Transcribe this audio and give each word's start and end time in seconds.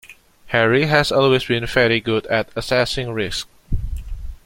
Harry 0.47 0.87
has 0.87 1.11
always 1.11 1.43
been 1.45 1.63
very 1.67 1.99
good 1.99 2.25
at 2.25 2.49
assessing 2.55 3.11
risk 3.11 3.47